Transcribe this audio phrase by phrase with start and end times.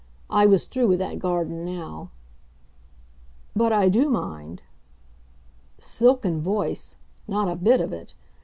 [0.31, 2.09] I was through with that garden now.
[3.55, 4.63] "But I do mind!"
[5.77, 6.97] Silken voice?
[7.27, 8.15] Not a bit of it!